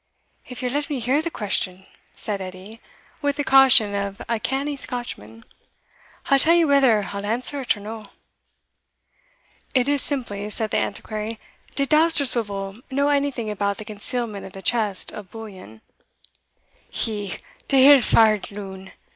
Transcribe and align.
"If 0.47 0.63
ye'll 0.63 0.71
let 0.71 0.89
me 0.89 0.97
hear 0.97 1.21
the 1.21 1.29
question," 1.29 1.85
said 2.15 2.41
Edie, 2.41 2.81
with 3.21 3.35
the 3.35 3.43
caution 3.43 3.93
of 3.93 4.19
a 4.27 4.39
canny 4.39 4.75
Scotchman, 4.75 5.45
"I'll 6.25 6.39
tell 6.39 6.55
you 6.55 6.67
whether 6.67 7.09
I'll 7.13 7.23
answer 7.23 7.61
it 7.61 7.77
or 7.77 7.81
no." 7.81 8.05
"It 9.75 9.87
is 9.87 10.01
simply," 10.01 10.49
said 10.49 10.71
the 10.71 10.81
Antiquary, 10.83 11.39
"Did 11.75 11.89
Dousterswivel 11.89 12.81
know 12.89 13.09
anything 13.09 13.51
about 13.51 13.77
the 13.77 13.85
concealment 13.85 14.43
of 14.43 14.53
the 14.53 14.63
chest 14.63 15.11
of 15.11 15.29
bullion?" 15.29 15.81
"He, 16.89 17.35
the 17.67 17.89
ill 17.91 18.01
fa'ard 18.01 18.49
loon!" 18.49 18.93